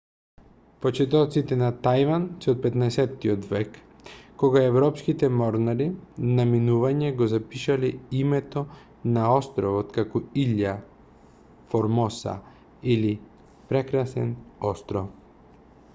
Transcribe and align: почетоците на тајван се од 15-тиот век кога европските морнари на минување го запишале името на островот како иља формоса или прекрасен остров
почетоците 0.83 1.57
на 1.61 1.67
тајван 1.87 2.23
се 2.45 2.49
од 2.53 2.61
15-тиот 2.61 3.43
век 3.49 3.75
кога 4.43 4.63
европските 4.69 5.29
морнари 5.41 5.85
на 6.39 6.45
минување 6.53 7.11
го 7.21 7.27
запишале 7.35 7.91
името 8.21 8.63
на 9.19 9.25
островот 9.35 9.91
како 9.99 10.21
иља 10.45 10.75
формоса 11.75 12.33
или 12.95 13.13
прекрасен 13.73 14.33
остров 14.71 15.13